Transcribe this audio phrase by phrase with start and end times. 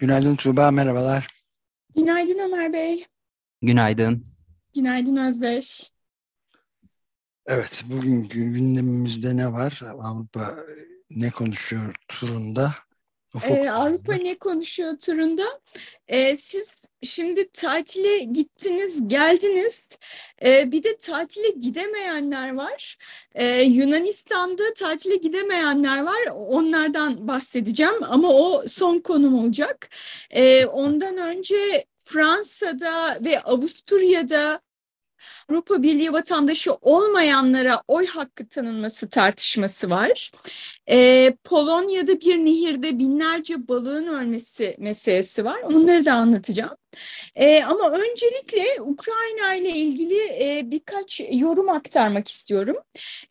[0.00, 1.26] Günaydın Tuğba, merhabalar.
[1.96, 3.06] Günaydın Ömer Bey.
[3.62, 4.26] Günaydın.
[4.74, 5.92] Günaydın Özdeş.
[7.46, 9.80] Evet, bugünkü gündemimizde ne var?
[10.02, 10.56] Avrupa
[11.10, 12.74] ne konuşuyor turunda?
[13.48, 15.60] Ee, Avrupa ne konuşuyor turunda?
[16.08, 19.90] Ee, siz şimdi tatile gittiniz, geldiniz.
[20.44, 22.98] Ee, bir de tatile gidemeyenler var.
[23.34, 26.26] Ee, Yunanistan'da tatile gidemeyenler var.
[26.34, 29.90] Onlardan bahsedeceğim ama o son konum olacak.
[30.30, 34.60] Ee, ondan önce Fransa'da ve Avusturya'da
[35.50, 40.30] Avrupa Birliği vatandaşı olmayanlara oy hakkı tanınması tartışması var.
[40.90, 45.58] Ee, Polonya'da bir nehirde binlerce balığın ölmesi meselesi var.
[45.62, 46.76] Onları da anlatacağım.
[47.34, 52.76] Ee, ama öncelikle Ukrayna ile ilgili e, birkaç yorum aktarmak istiyorum.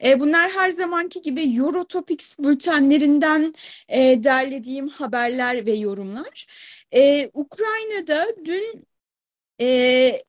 [0.03, 3.53] E, bunlar her zamanki gibi Eurotopics bültenlerinden
[3.87, 6.47] e, derlediğim haberler ve yorumlar.
[6.93, 8.87] E, Ukrayna'da dün
[9.61, 10.21] e,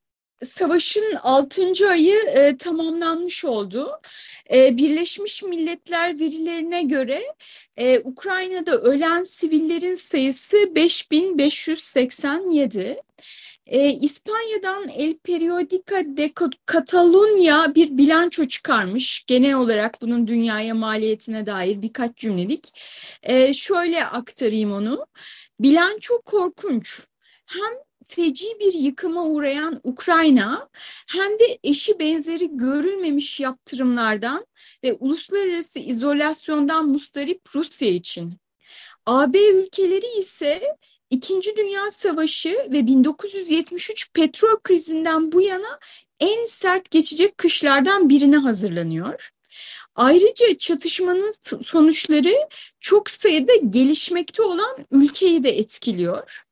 [0.47, 1.89] savaşın 6.
[1.89, 4.01] ayı e, tamamlanmış oldu.
[4.53, 7.23] E, Birleşmiş Milletler verilerine göre
[7.77, 13.03] e, Ukrayna'da ölen sivillerin sayısı 5587.
[13.67, 16.33] E, İspanya'dan El Periodica de
[16.73, 19.25] Catalunya bir bilanço çıkarmış.
[19.27, 22.81] Genel olarak bunun dünyaya maliyetine dair birkaç cümlelik.
[23.23, 25.07] E, şöyle aktarayım onu.
[25.61, 27.01] Bilanço korkunç.
[27.47, 30.69] Hem feci bir yıkıma uğrayan Ukrayna
[31.09, 34.47] hem de eşi benzeri görülmemiş yaptırımlardan
[34.85, 38.35] ve uluslararası izolasyondan mustarip Rusya için.
[39.07, 40.77] AB ülkeleri ise
[41.11, 45.79] İkinci Dünya Savaşı ve 1973 petrol krizinden bu yana
[46.21, 49.31] en sert geçecek kışlardan birine hazırlanıyor.
[49.95, 51.33] Ayrıca çatışmanın
[51.65, 52.35] sonuçları
[52.81, 56.45] çok sayıda gelişmekte olan ülkeyi de etkiliyor.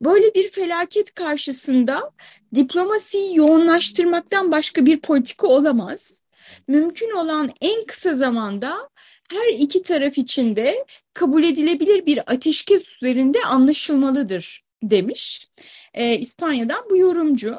[0.00, 2.10] Böyle bir felaket karşısında
[2.54, 6.20] diplomasiyi yoğunlaştırmaktan başka bir politika olamaz.
[6.68, 8.88] Mümkün olan en kısa zamanda
[9.30, 15.48] her iki taraf için de kabul edilebilir bir ateşkes üzerinde anlaşılmalıdır demiş.
[15.94, 17.56] Ee, İspanya'dan bu yorumcu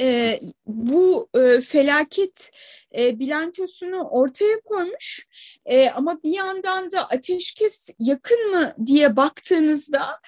[0.00, 2.50] e, bu e, felaket
[2.98, 5.26] e, bilançosunu ortaya koymuş
[5.66, 10.20] e, ama bir yandan da ateşkes yakın mı diye baktığınızda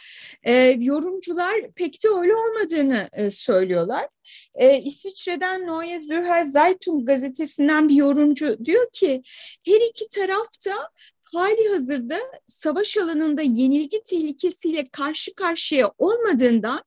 [0.43, 4.09] e, yorumcular pek de öyle olmadığını e, söylüyorlar.
[4.55, 9.23] E, İsviçre'den Neue Zürcher Zeitung gazetesinden bir yorumcu diyor ki
[9.67, 10.91] her iki tarafta
[11.35, 16.83] hali hazırda savaş alanında yenilgi tehlikesiyle karşı karşıya olmadığından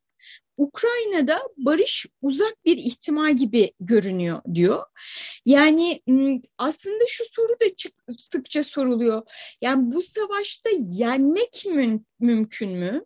[0.57, 4.83] Ukrayna'da barış uzak bir ihtimal gibi görünüyor diyor.
[5.45, 6.01] Yani
[6.57, 7.65] aslında şu soru da
[8.31, 9.21] sıkça soruluyor.
[9.61, 13.05] Yani bu savaşta yenmek mü mümkün mü?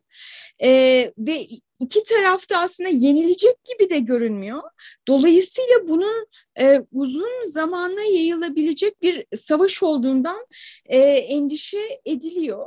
[0.63, 1.47] Ee, ve
[1.79, 4.61] iki tarafta aslında yenilecek gibi de görünmüyor.
[5.07, 6.27] Dolayısıyla bunun
[6.59, 10.45] e, uzun zamana yayılabilecek bir savaş olduğundan
[10.85, 12.65] e, endişe ediliyor.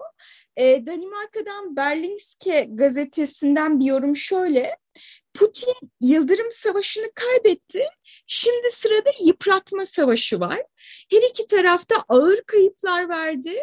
[0.57, 4.77] E, Danimarka'dan Berlingske gazetesinden bir yorum şöyle.
[5.35, 7.83] Putin Yıldırım Savaşı'nı kaybetti.
[8.27, 10.63] Şimdi sırada yıpratma savaşı var.
[11.11, 13.57] Her iki tarafta ağır kayıplar verdi.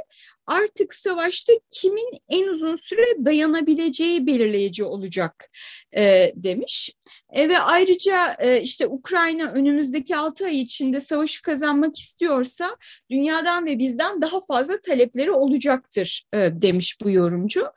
[0.51, 5.49] Artık savaşta kimin en uzun süre dayanabileceği belirleyici olacak
[5.97, 6.95] e, demiş.
[7.29, 12.77] E, ve ayrıca e, işte Ukrayna önümüzdeki altı ay içinde savaşı kazanmak istiyorsa
[13.11, 17.71] dünyadan ve bizden daha fazla talepleri olacaktır e, demiş bu yorumcu.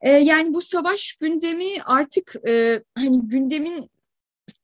[0.00, 3.90] E, yani bu savaş gündemi artık e, hani gündemin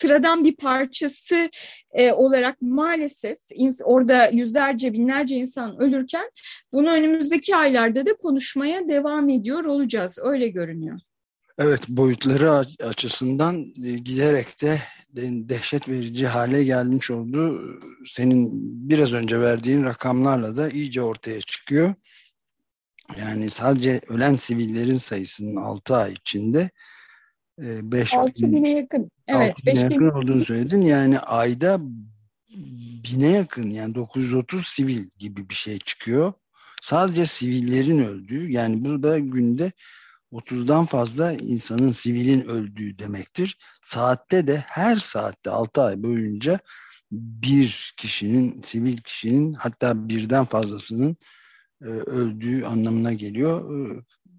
[0.01, 1.51] sıradan bir parçası
[1.93, 3.39] e, olarak maalesef
[3.85, 6.31] orada yüzlerce binlerce insan ölürken
[6.73, 10.19] bunu önümüzdeki aylarda da konuşmaya devam ediyor olacağız.
[10.23, 11.01] Öyle görünüyor.
[11.59, 12.51] Evet boyutları
[12.85, 14.79] açısından e, giderek de
[15.49, 17.61] dehşet verici hale gelmiş oldu.
[18.15, 18.51] Senin
[18.89, 21.95] biraz önce verdiğin rakamlarla da iyice ortaya çıkıyor.
[23.19, 26.71] Yani sadece ölen sivillerin sayısının 6 ay içinde
[27.61, 29.11] 5 6 bine yakın.
[29.27, 30.09] Evet, 6 bine yakın bin...
[30.09, 30.83] olduğunu söyledin.
[30.83, 31.81] Yani ayda
[33.05, 36.33] bine yakın yani 930 sivil gibi bir şey çıkıyor.
[36.83, 39.73] Sadece sivillerin öldüğü yani burada günde
[40.33, 43.59] 30'dan fazla insanın sivilin öldüğü demektir.
[43.83, 46.59] Saatte de her saatte 6 ay boyunca
[47.13, 51.17] bir kişinin, sivil kişinin hatta birden fazlasının
[51.83, 53.71] e, öldüğü anlamına geliyor.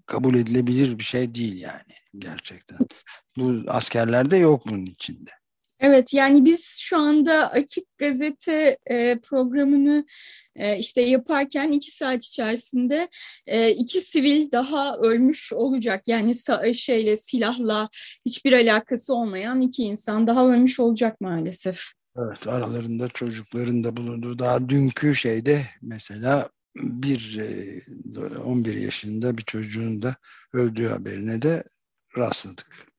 [0.06, 2.78] Kabul edilebilir bir şey değil yani gerçekten.
[3.36, 5.30] Bu askerlerde yok bunun içinde.
[5.82, 10.06] Evet yani biz şu anda açık gazete e, programını
[10.56, 13.08] e, işte yaparken iki saat içerisinde
[13.46, 16.08] e, iki sivil daha ölmüş olacak.
[16.08, 16.34] Yani
[16.74, 17.88] şeyle silahla
[18.26, 21.82] hiçbir alakası olmayan iki insan daha ölmüş olacak maalesef.
[22.16, 27.40] Evet aralarında çocukların da bulunduğu daha dünkü şeyde mesela bir
[28.44, 30.16] 11 yaşında bir çocuğun da
[30.52, 31.64] öldüğü haberine de
[32.16, 32.92] rastladık.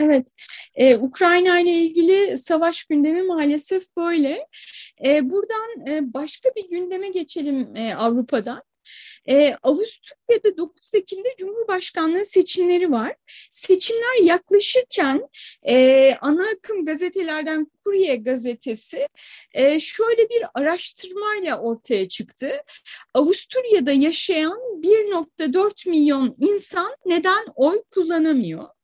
[0.00, 0.32] Evet,
[0.74, 4.46] ee, Ukrayna ile ilgili savaş gündemi maalesef böyle.
[5.04, 8.62] Ee, buradan e, başka bir gündeme geçelim e, Avrupa'dan.
[9.28, 13.14] Ee, Avusturya'da 9 Ekim'de Cumhurbaşkanlığı seçimleri var.
[13.50, 15.28] Seçimler yaklaşırken
[15.68, 19.08] e, ana akım gazetelerden Kurye gazetesi
[19.54, 22.50] e, şöyle bir araştırmayla ortaya çıktı.
[23.14, 28.75] Avusturya'da yaşayan 1.4 milyon insan neden oy kullanamıyor?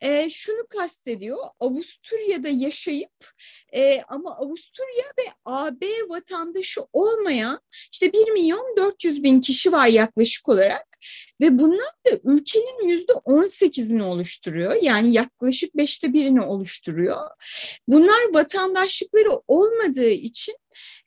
[0.00, 1.38] E, şunu kastediyor.
[1.60, 3.30] Avusturya'da yaşayıp
[3.72, 7.60] e, ama Avusturya ve AB vatandaşı olmayan
[7.92, 10.86] işte 1 milyon 400 bin kişi var yaklaşık olarak
[11.40, 14.74] ve bunlar da ülkenin yüzde 18'ini oluşturuyor.
[14.82, 17.30] Yani yaklaşık beşte birini oluşturuyor.
[17.88, 20.56] Bunlar vatandaşlıkları olmadığı için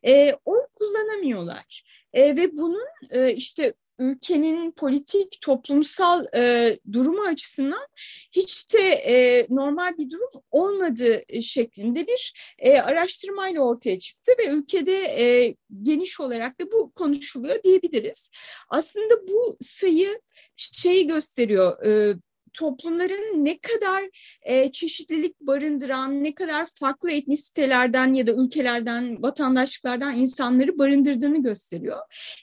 [0.06, 1.84] e, oy kullanamıyorlar.
[2.14, 7.88] E, ve bunun e, işte ülkenin politik, toplumsal e, durumu açısından
[8.32, 14.98] hiç de e, normal bir durum olmadığı şeklinde bir e, araştırmayla ortaya çıktı ve ülkede
[14.98, 18.32] e, geniş olarak da bu konuşuluyor diyebiliriz.
[18.70, 20.22] Aslında bu sayı
[20.56, 22.16] şeyi gösteriyor, e,
[22.58, 24.04] toplumların ne kadar
[24.42, 32.00] e, çeşitlilik barındıran, ne kadar farklı etnisitelerden ya da ülkelerden, vatandaşlıklardan insanları barındırdığını gösteriyor.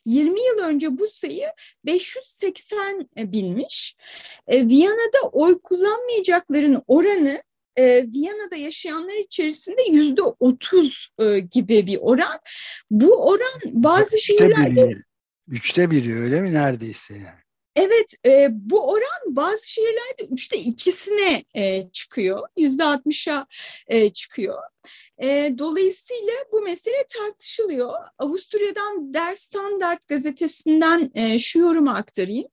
[0.06, 1.46] 20 yıl önce bu sayı
[1.86, 3.96] 580 binmiş.
[4.46, 7.42] E, Viyana'da oy kullanmayacakların oranı
[7.76, 12.38] e, Viyana'da yaşayanlar içerisinde yüzde otuz e, gibi bir oran.
[12.90, 14.88] Bu oran bazı üçte şehirlerde...
[14.88, 15.02] Biri,
[15.48, 17.43] üçte biri öyle mi neredeyse yani?
[17.76, 23.46] Evet, e, bu oran bazı şehirlerde üçte ikisine e, çıkıyor, yüzde altmışa
[23.86, 24.62] e, çıkıyor.
[25.22, 27.92] E, dolayısıyla bu mesele tartışılıyor.
[28.18, 32.48] Avusturya'dan Der Standard gazetesinden e, şu yorumu aktarayım.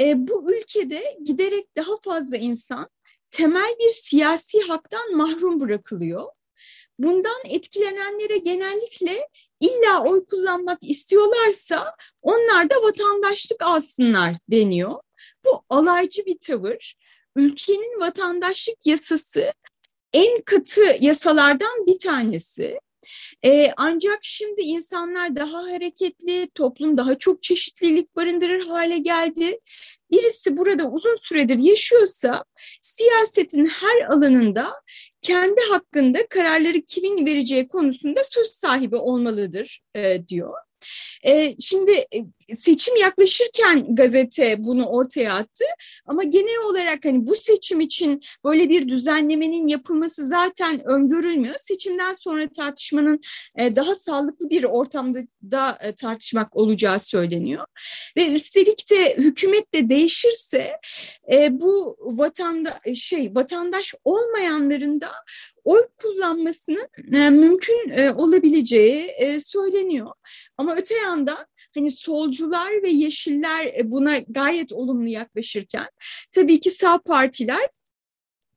[0.00, 2.88] E, bu ülkede giderek daha fazla insan
[3.30, 6.26] temel bir siyasi haktan mahrum bırakılıyor.
[6.98, 9.28] Bundan etkilenenlere genellikle
[9.60, 14.94] illa oy kullanmak istiyorlarsa onlar da vatandaşlık alsınlar deniyor.
[15.44, 16.96] Bu alaycı bir tavır.
[17.36, 19.52] Ülkenin vatandaşlık yasası
[20.12, 22.80] en katı yasalardan bir tanesi.
[23.44, 29.58] Ee, ancak şimdi insanlar daha hareketli, toplum daha çok çeşitlilik barındırır hale geldi.
[30.10, 32.44] Birisi burada uzun süredir yaşıyorsa
[32.82, 34.72] siyasetin her alanında
[35.22, 40.54] kendi hakkında kararları kimin vereceği konusunda söz sahibi olmalıdır e, diyor.
[41.24, 45.64] E, şimdi e, seçim yaklaşırken gazete bunu ortaya attı
[46.06, 51.54] ama genel olarak hani bu seçim için böyle bir düzenlemenin yapılması zaten öngörülmüyor.
[51.58, 53.20] Seçimden sonra tartışmanın
[53.58, 55.18] e, daha sağlıklı bir ortamda
[55.50, 57.66] da e, tartışmak olacağı söyleniyor.
[58.16, 60.72] Ve üstelik de hükümet de değişirse
[61.32, 65.10] e, bu vatanda şey vatandaş olmayanların da
[65.64, 66.88] oy kullanmasının
[67.38, 69.12] mümkün olabileceği
[69.44, 70.10] söyleniyor.
[70.58, 71.90] Ama öte yandan hani
[72.38, 75.88] solcular ve yeşiller e, buna gayet olumlu yaklaşırken
[76.32, 77.68] tabii ki sağ partiler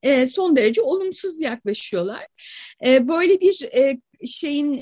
[0.04, 2.28] e, son derece olumsuz yaklaşıyorlar.
[2.86, 3.70] E, böyle bir
[4.28, 4.82] şeyin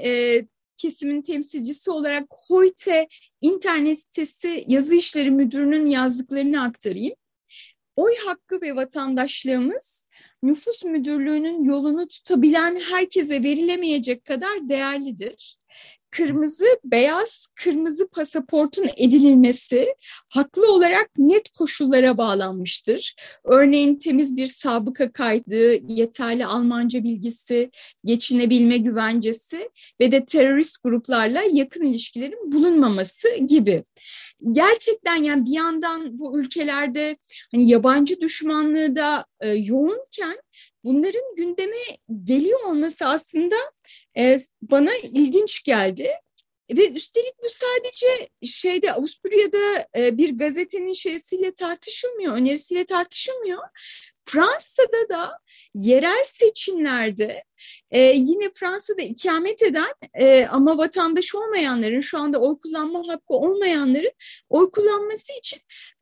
[0.77, 3.07] kesimin temsilcisi olarak Hoyte
[3.41, 7.15] internet sitesi yazı işleri müdürünün yazdıklarını aktarayım.
[7.95, 10.05] Oy hakkı ve vatandaşlığımız
[10.43, 15.58] nüfus müdürlüğünün yolunu tutabilen herkese verilemeyecek kadar değerlidir
[16.11, 19.95] kırmızı beyaz kırmızı pasaportun edinilmesi
[20.29, 23.15] haklı olarak net koşullara bağlanmıştır.
[23.43, 27.71] Örneğin temiz bir sabıka kaydı, yeterli Almanca bilgisi,
[28.05, 29.69] geçinebilme güvencesi
[30.01, 33.83] ve de terörist gruplarla yakın ilişkilerin bulunmaması gibi.
[34.51, 37.17] Gerçekten yani bir yandan bu ülkelerde
[37.51, 40.37] hani yabancı düşmanlığı da e, yoğunken
[40.83, 41.75] bunların gündeme
[42.23, 43.55] geliyor olması aslında
[44.17, 46.09] e, bana ilginç geldi.
[46.71, 53.63] ve üstelik bu sadece şeyde Avusturya'da e, bir gazetenin şeysiyle tartışılmıyor, önerisiyle tartışılmıyor.
[54.29, 55.39] Fransa'da da
[55.73, 57.43] yerel seçimlerde
[57.91, 64.11] e, yine Fransa'da ikamet eden e, ama vatandaş olmayanların şu anda oy kullanma hakkı olmayanların
[64.49, 65.59] oy kullanması için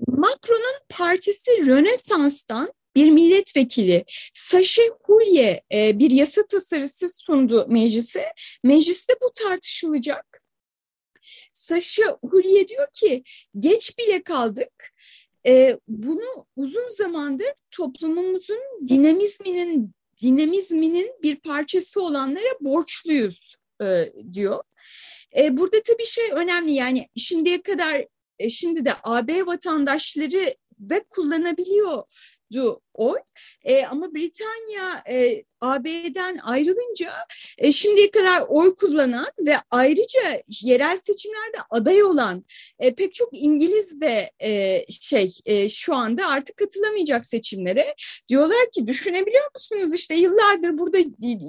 [0.07, 8.25] Macron'un partisi Rönesans'tan bir milletvekili Saşe Hulye e, bir yasa tasarısı sundu meclise.
[8.63, 10.41] Mecliste bu tartışılacak.
[11.53, 13.23] Saşe Hulye diyor ki
[13.59, 14.93] geç bile kaldık.
[15.45, 24.63] E, bunu uzun zamandır toplumumuzun dinamizminin dinamizminin bir parçası olanlara borçluyuz e, diyor.
[25.37, 28.05] E, burada tabii şey önemli yani şimdiye kadar
[28.39, 33.17] e, şimdi de AB vatandaşları da kullanabiliyordu oy.
[33.63, 37.13] E, ama Britanya e, AB'den ayrılınca
[37.57, 42.45] e, şimdiye kadar oy kullanan ve ayrıca yerel seçimlerde aday olan
[42.79, 47.95] e, pek çok İngiliz de e, şey e, şu anda artık katılamayacak seçimlere.
[48.29, 50.97] Diyorlar ki düşünebiliyor musunuz işte yıllardır burada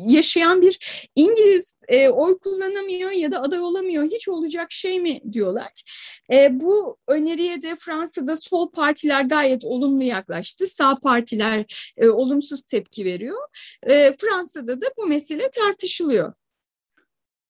[0.08, 5.82] yaşayan bir İngiliz e, oy kullanamıyor ya da aday olamıyor hiç olacak şey mi diyorlar.
[6.32, 10.66] E, bu öneriye de Fransa'da sol partiler gayet olumlu yaklaştı.
[10.66, 11.37] Sağ partiler
[11.96, 13.48] e, olumsuz tepki veriyor.
[13.82, 16.32] E, Fransa'da da bu mesele tartışılıyor.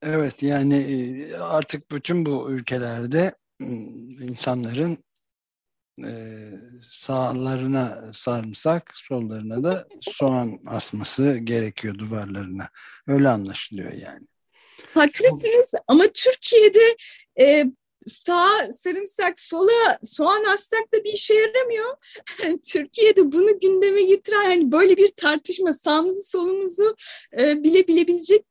[0.02, 3.34] Evet yani e, artık bütün bu ülkelerde
[4.20, 4.98] insanların
[6.04, 6.12] e,
[6.88, 12.68] sağlarına sarımsak, sollarına da soğan asması gerekiyor duvarlarına.
[13.06, 14.26] Öyle anlaşılıyor yani.
[14.94, 16.96] Haklısınız ama Türkiye'de
[17.40, 17.64] e,
[18.06, 21.96] sağ sarımsak, sola soğan assak da bir işe yaramıyor.
[22.72, 26.96] Türkiye'de bunu gündeme getiren hani böyle bir tartışma sağımızı solumuzu
[27.40, 28.44] e, bile bilebilecek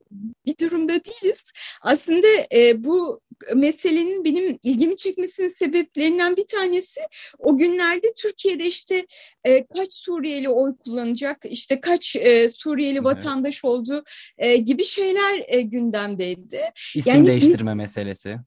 [0.45, 1.51] bir durumda değiliz.
[1.81, 3.21] Aslında e, bu
[3.55, 7.01] meselenin benim ilgimi çekmesinin sebeplerinden bir tanesi
[7.39, 9.05] o günlerde Türkiye'de işte
[9.43, 14.03] e, kaç Suriyeli oy kullanacak, işte kaç e, Suriyeli vatandaş olduğu
[14.37, 16.61] e, gibi şeyler e, gündemdeydi.
[16.95, 18.37] İsim yani değiştirme biz, meselesi.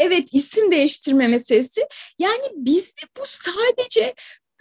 [0.00, 1.80] Evet isim değiştirme meselesi.
[2.18, 4.14] Yani bizde bu sadece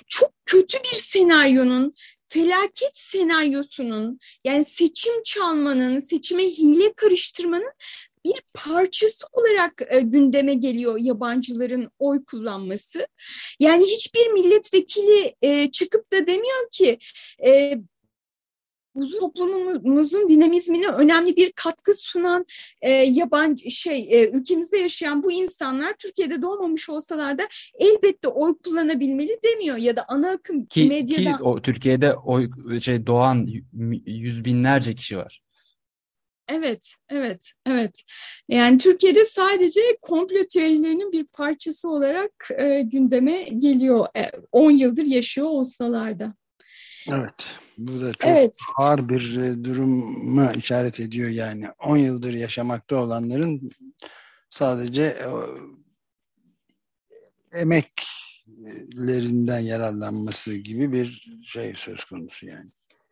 [0.08, 1.93] çok kötü bir senaryonun
[2.27, 7.72] felaket senaryosunun yani seçim çalmanın, seçime hile karıştırmanın
[8.25, 13.08] bir parçası olarak e, gündeme geliyor yabancıların oy kullanması.
[13.60, 16.98] Yani hiçbir milletvekili e, çıkıp da demiyor ki
[17.46, 17.77] e,
[18.96, 22.46] uzun toplumumuzun dinamizmine önemli bir katkı sunan
[22.81, 27.48] e, yabancı şey e, ülkemizde yaşayan bu insanlar Türkiye'de doğmamış olsalar da
[27.79, 32.50] elbette oy kullanabilmeli demiyor ya da ana akım ki, medyadan ki o Türkiye'de oy
[32.81, 33.48] şey doğan
[34.05, 35.41] yüz binlerce kişi var.
[36.50, 38.03] Evet, evet, evet.
[38.48, 44.08] Yani Türkiye'de sadece komplo teorilerinin bir parçası olarak e, gündeme geliyor.
[44.51, 46.34] 10 e, yıldır yaşıyor olsalar da.
[47.11, 47.47] Evet.
[47.77, 48.57] Bu da çok evet.
[48.77, 51.67] ağır bir e, duruma işaret ediyor yani.
[51.79, 53.71] 10 yıldır yaşamakta olanların
[54.49, 55.29] sadece e,
[57.59, 62.69] emeklerinden yararlanması gibi bir şey söz konusu yani.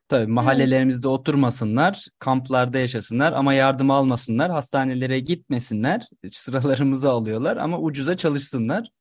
[0.09, 8.91] Tabii mahallelerimizde oturmasınlar, kamplarda yaşasınlar ama yardım almasınlar, hastanelere gitmesinler, sıralarımızı alıyorlar ama ucuza çalışsınlar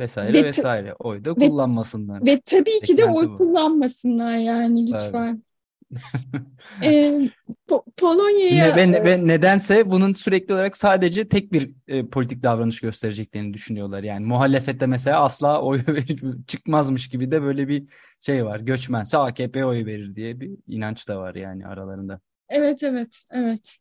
[0.00, 0.94] vesaire ve vesaire.
[0.98, 2.26] Oy da kullanmasınlar.
[2.26, 3.36] Ve tabii ki de oy bu.
[3.36, 5.42] kullanmasınlar yani lütfen.
[6.82, 7.30] ee,
[7.68, 8.76] po Polonya'ya...
[8.76, 14.02] Ve, ve nedense bunun sürekli olarak sadece tek bir e, politik davranış göstereceklerini düşünüyorlar.
[14.02, 15.80] Yani muhalefette mesela asla oy
[16.46, 17.84] çıkmazmış gibi de böyle bir
[18.20, 18.60] şey var.
[18.60, 22.20] Göçmense AKP oy verir diye bir inanç da var yani aralarında.
[22.48, 23.76] Evet, evet, evet.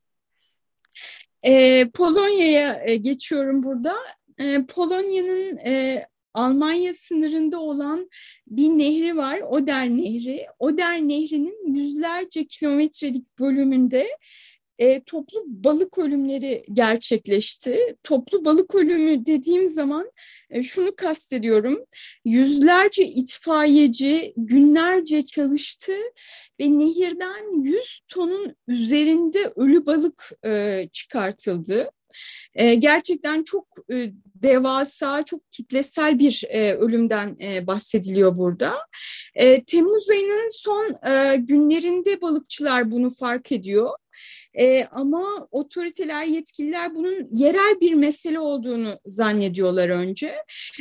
[1.46, 3.96] Ee, Polonya'ya e, geçiyorum burada.
[4.40, 8.10] Ee, Polonya'nın e, Almanya sınırında olan
[8.48, 10.48] bir nehri var, Oder Nehri.
[10.60, 14.08] Oder Nehri'nin yüzlerce kilometrelik bölümünde
[14.80, 17.96] e, toplu balık ölümleri gerçekleşti.
[18.04, 20.12] Toplu balık ölümü dediğim zaman
[20.50, 21.86] e, şunu kastediyorum.
[22.26, 25.94] Yüzlerce itfaiyeci günlerce çalıştı
[26.60, 31.90] ve nehirden 100 tonun üzerinde ölü balık e, çıkartıldı.
[32.54, 38.76] E, gerçekten çok e, devasa, çok kitlesel bir e, ölümden e, bahsediliyor burada.
[39.36, 43.90] E, Temmuz ayının son e, günlerinde balıkçılar bunu fark ediyor.
[44.60, 50.36] E, ama otoriteler, yetkililer bunun yerel bir mesele olduğunu zannediyorlar önce.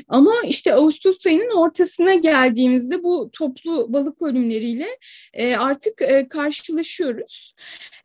[0.08, 4.87] Ama işte Ağustos ayının ortasına geldiğimizde bu toplu balık ölümleriyle
[5.32, 7.54] e, artık e, karşılaşıyoruz.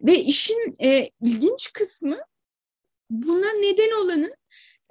[0.02, 2.18] Ve işin e, ilginç kısmı
[3.10, 4.34] buna neden olanın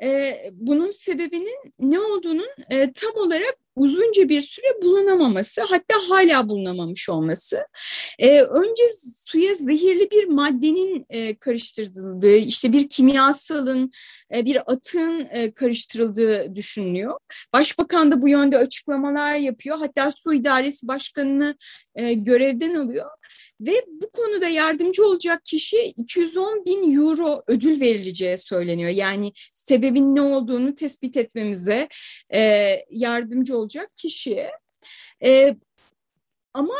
[0.02, 7.08] e, bunun sebebinin ne olduğunun e, tam olarak uzunca bir süre bulunamaması hatta hala bulunamamış
[7.08, 7.66] olması.
[8.18, 8.82] E, önce
[9.26, 13.92] suya zehirli bir maddenin e, karıştırıldığı işte bir kimyasalın
[14.34, 17.18] e, bir atığın e, karıştırıldığı düşünülüyor.
[17.52, 21.56] Başbakan da bu yönde açıklamalar yapıyor hatta su idaresi başkanını
[21.94, 23.10] e, görevden alıyor.
[23.60, 28.90] Ve bu konuda yardımcı olacak kişi 210 bin euro ödül verileceği söyleniyor.
[28.90, 31.88] Yani sebebin ne olduğunu tespit etmemize
[32.34, 34.50] e, yardımcı olacak kişiye.
[35.24, 35.56] E,
[36.54, 36.74] ama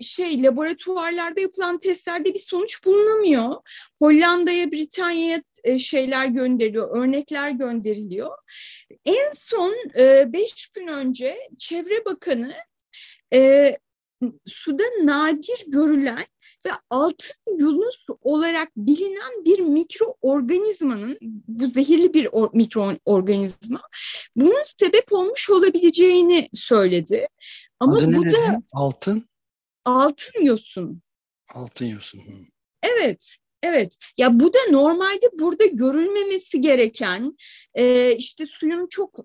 [0.00, 3.56] şey laboratuvarlarda yapılan testlerde bir sonuç bulunamıyor.
[3.98, 8.38] Hollanda'ya, Britanya'ya e, şeyler gönderiliyor, örnekler gönderiliyor.
[9.04, 12.54] En son e, beş gün önce Çevre Bakanı
[13.32, 13.76] e,
[14.46, 16.26] suda nadir görülen
[16.66, 21.18] ve altın yunus olarak bilinen bir mikroorganizmanın
[21.48, 23.82] bu zehirli bir or, mikroorganizma
[24.36, 27.28] bunun sebep olmuş olabileceğini söyledi.
[27.80, 28.64] Ama Adı bu ne da dedin?
[28.72, 29.28] Altın?
[29.84, 31.02] altın yosun.
[31.54, 32.20] Altın yosun.
[32.82, 33.36] Evet.
[33.62, 37.36] Evet ya bu da normalde burada görülmemesi gereken
[37.74, 39.18] e, işte suyun çok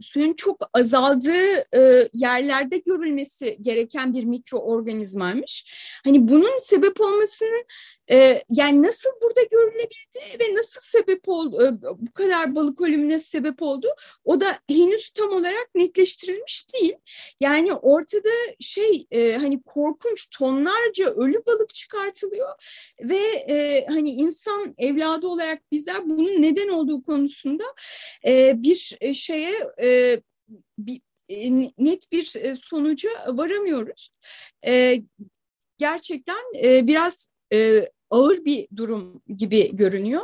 [0.00, 5.64] suyun çok azaldığı e, yerlerde görülmesi gereken bir mikroorganizmaymış.
[6.04, 7.64] Hani bunun sebep olmasının
[8.10, 13.62] e, yani nasıl burada görülebildi ve nasıl sebep oldu e, bu kadar balık ölümüne sebep
[13.62, 13.88] oldu
[14.24, 16.96] o da henüz tam olarak netleştirilmiş değil.
[17.40, 18.28] Yani ortada
[18.60, 22.48] şey e, hani korkunç tonlarca ölü balık çıkartılıyor
[23.00, 27.64] ve e, hani insan evladı olarak bizler bunun neden olduğu konusunda
[28.26, 29.85] e, bir şeye e,
[30.78, 34.08] bir, e, net bir e, sonuca varamıyoruz.
[34.66, 35.02] E,
[35.78, 40.22] gerçekten e, biraz e, ağır bir durum gibi görünüyor.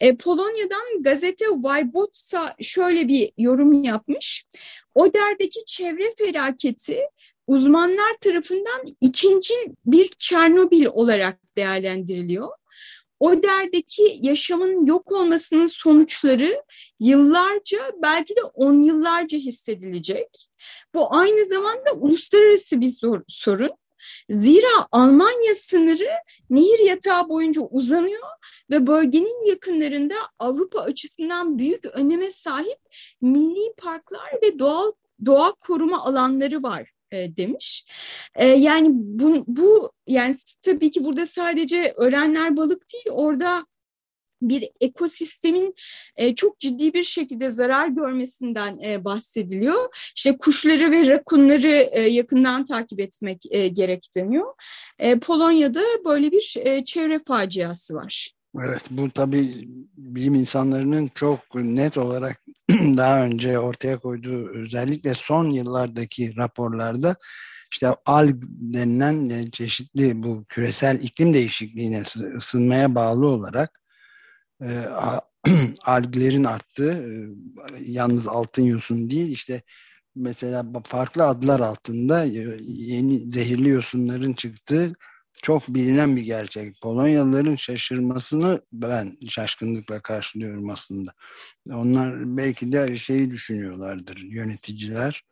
[0.00, 4.46] E, Polonya'dan gazete Wybotsa şöyle bir yorum yapmış.
[4.94, 7.00] Oder'deki çevre felaketi
[7.46, 9.54] uzmanlar tarafından ikinci
[9.86, 12.48] bir Çernobil olarak değerlendiriliyor.
[13.20, 16.62] Oder'deki yaşamın yok olmasının sonuçları
[17.00, 20.48] yıllarca belki de on yıllarca hissedilecek.
[20.94, 22.92] Bu aynı zamanda uluslararası bir
[23.28, 23.70] sorun.
[24.30, 26.08] Zira Almanya sınırı
[26.50, 28.28] nehir yatağı boyunca uzanıyor
[28.70, 32.78] ve bölgenin yakınlarında Avrupa açısından büyük öneme sahip
[33.20, 34.92] milli parklar ve doğal
[35.26, 37.86] doğa koruma alanları var e, demiş.
[38.34, 43.66] E, yani bu, bu yani tabii ki burada sadece ölenler balık değil orada
[44.42, 45.74] bir ekosistemin
[46.16, 50.10] e, çok ciddi bir şekilde zarar görmesinden e, bahsediliyor.
[50.16, 54.54] İşte kuşları ve rakunları e, yakından takip etmek e, gerek deniyor.
[55.20, 58.36] Polonya'da böyle bir çevre faciası var.
[58.64, 62.45] Evet bu tabii bilim insanlarının çok net olarak
[62.96, 67.16] daha önce ortaya koyduğu özellikle son yıllardaki raporlarda
[67.72, 72.02] işte alg denilen çeşitli bu küresel iklim değişikliğine
[72.36, 73.80] ısınmaya bağlı olarak
[74.62, 74.86] e,
[75.84, 77.08] alglerin arttığı e,
[77.80, 79.62] yalnız altın yosun değil işte
[80.14, 84.92] mesela farklı adlar altında yeni zehirli yosunların çıktığı
[85.42, 86.80] çok bilinen bir gerçek.
[86.82, 91.12] Polonyalıların şaşırmasını ben şaşkınlıkla karşılıyorum aslında.
[91.70, 95.24] Onlar belki de şeyi düşünüyorlardır yöneticiler.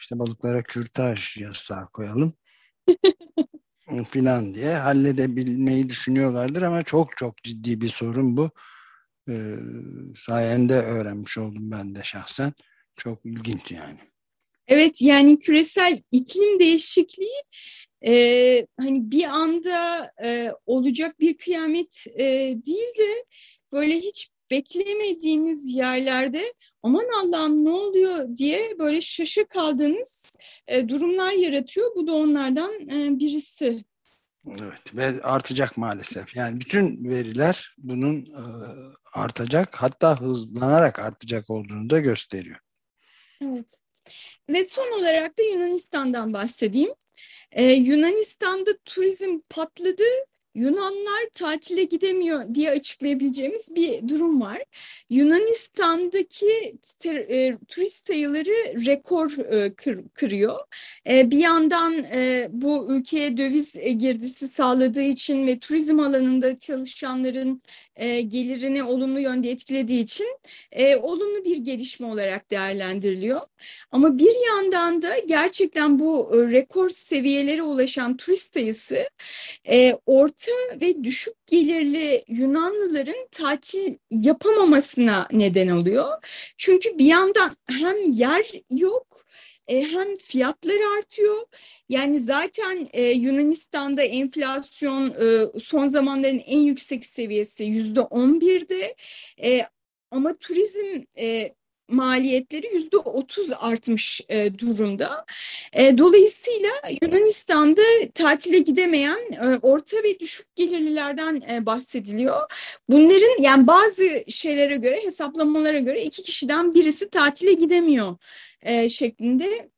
[0.00, 2.34] İşte balıklara kürtaj yasağı koyalım
[4.10, 8.50] filan diye halledebilmeyi düşünüyorlardır ama çok çok ciddi bir sorun bu.
[9.28, 9.56] Ee,
[10.16, 12.52] sayende öğrenmiş oldum ben de şahsen.
[12.96, 13.98] Çok ilginç yani.
[14.66, 17.42] Evet yani küresel iklim değişikliği
[18.06, 22.24] e, hani bir anda e, olacak bir kıyamet e,
[22.66, 23.24] değil de
[23.72, 30.36] böyle hiç beklemediğiniz yerlerde aman Allah'ım ne oluyor diye böyle şaşı kaldığınız
[30.66, 31.96] e, durumlar yaratıyor.
[31.96, 33.84] Bu da onlardan e, birisi.
[34.48, 36.36] Evet ve artacak maalesef.
[36.36, 38.42] Yani bütün veriler bunun e,
[39.12, 42.58] artacak hatta hızlanarak artacak olduğunu da gösteriyor.
[43.42, 43.78] Evet.
[44.48, 46.90] Ve son olarak da Yunanistan'dan bahsedeyim.
[47.52, 50.04] Ee, Yunanistan'da turizm patladı
[50.54, 54.62] Yunanlar tatile gidemiyor diye açıklayabileceğimiz bir durum var.
[55.10, 60.58] Yunanistan'daki ter, e, turist sayıları rekor e, kır, kırıyor.
[61.08, 67.62] E, bir yandan e, bu ülkeye döviz e, girdisi sağladığı için ve turizm alanında çalışanların
[67.96, 70.36] e, gelirini olumlu yönde etkilediği için
[70.72, 73.40] e, olumlu bir gelişme olarak değerlendiriliyor.
[73.90, 79.08] Ama bir yandan da gerçekten bu e, rekor seviyelere ulaşan turist sayısı
[79.68, 86.08] e, orta orta ve düşük gelirli Yunanlıların tatil yapamamasına neden oluyor.
[86.56, 89.24] Çünkü bir yandan hem yer yok
[89.68, 91.46] e, hem fiyatlar artıyor.
[91.88, 98.94] Yani zaten e, Yunanistan'da enflasyon e, son zamanların en yüksek seviyesi yüzde on birde.
[100.10, 101.04] Ama turizm
[101.92, 105.24] maliyetleri yüzde otuz artmış e, durumda.
[105.72, 106.70] E, dolayısıyla
[107.02, 107.82] Yunanistan'da
[108.14, 112.40] tatile gidemeyen e, orta ve düşük gelirlilerden e, bahsediliyor.
[112.88, 118.16] Bunların yani bazı şeylere göre hesaplamalara göre iki kişiden birisi tatile gidemiyor
[118.62, 119.70] e, şeklinde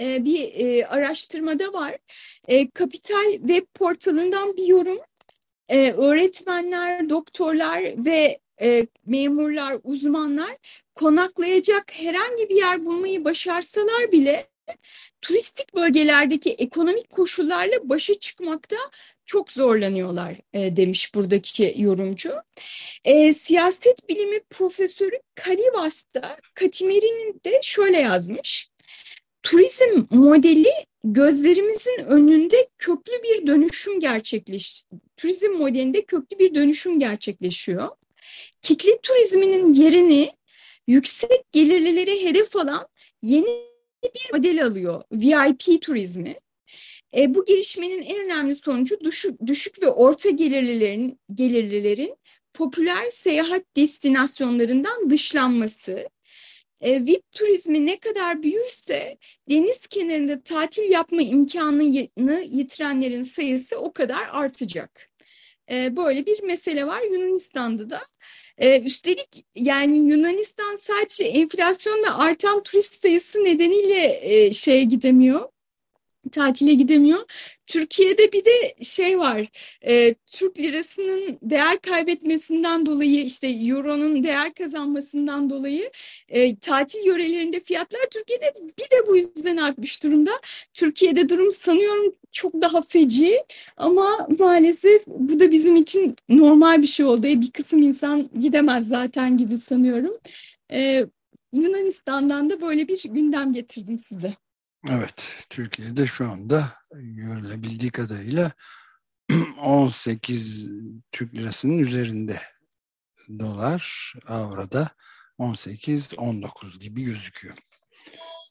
[0.00, 1.98] e, bir e, araştırmada var.
[2.48, 4.98] E, Kapital web portalından bir yorum.
[5.68, 10.56] E, öğretmenler, doktorlar ve e, memurlar, uzmanlar
[10.94, 14.52] konaklayacak herhangi bir yer bulmayı başarsalar bile
[15.22, 18.76] turistik bölgelerdeki ekonomik koşullarla başa çıkmakta
[19.26, 22.32] çok zorlanıyorlar e, demiş buradaki yorumcu.
[23.04, 28.70] E, siyaset bilimi profesörü Kalivas da Katimeri'nin de şöyle yazmış.
[29.42, 30.72] Turizm modeli
[31.04, 34.84] gözlerimizin önünde köklü bir dönüşüm gerçekleş.
[35.16, 37.88] Turizm modelinde köklü bir dönüşüm gerçekleşiyor.
[38.62, 40.30] Kitle turizminin yerini
[40.86, 42.88] yüksek gelirlileri hedef alan
[43.22, 43.72] yeni
[44.14, 45.02] bir model alıyor.
[45.12, 46.36] VIP turizmi.
[47.16, 52.16] E, bu gelişmenin en önemli sonucu düşük, düşük ve orta gelirlilerin gelirlilerin
[52.54, 56.08] popüler seyahat destinasyonlarından dışlanması.
[56.80, 59.18] E, VIP turizmi ne kadar büyürse
[59.50, 65.11] deniz kenarında tatil yapma imkanını yitirenlerin sayısı o kadar artacak.
[65.70, 68.00] E, böyle bir mesele var Yunanistan'da da.
[68.58, 75.48] E, üstelik yani Yunanistan sadece enflasyon ve artan turist sayısı nedeniyle e, şeye gidemiyor
[76.32, 77.20] tatile gidemiyor.
[77.66, 79.46] Türkiye'de bir de şey var,
[79.86, 85.90] e, Türk lirasının değer kaybetmesinden dolayı işte euronun değer kazanmasından dolayı
[86.28, 90.30] e, tatil yörelerinde fiyatlar Türkiye'de bir de bu yüzden artmış durumda.
[90.74, 93.44] Türkiye'de durum sanıyorum çok daha feci
[93.76, 97.26] ama maalesef bu da bizim için normal bir şey oldu.
[97.26, 100.16] E, bir kısım insan gidemez zaten gibi sanıyorum.
[100.72, 101.06] E,
[101.52, 104.34] Yunanistan'dan da böyle bir gündem getirdim size.
[104.90, 108.52] Evet, Türkiye'de şu anda görülebildiği kadarıyla
[109.60, 110.68] 18
[111.12, 112.38] Türk lirasının üzerinde
[113.38, 114.90] dolar, avroda
[115.38, 117.56] 18-19 gibi gözüküyor.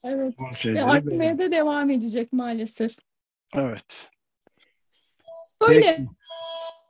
[0.03, 0.33] Evet,
[0.65, 2.97] ve artmaya da devam edecek maalesef.
[3.53, 4.09] Evet.
[5.61, 6.07] Böyle.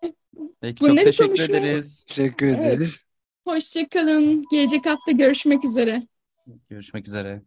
[0.01, 0.15] Peki,
[0.61, 1.59] Peki çok teşekkür konuşmaya...
[1.59, 2.05] ederiz.
[2.07, 2.99] Teşekkür ederiz.
[2.99, 3.05] Evet.
[3.45, 4.43] Hoşçakalın.
[4.51, 6.07] Gelecek hafta görüşmek üzere.
[6.69, 7.41] Görüşmek üzere.